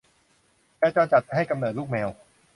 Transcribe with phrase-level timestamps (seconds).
[0.77, 2.09] แมวจรจัดให้กำเนิดลูกแมว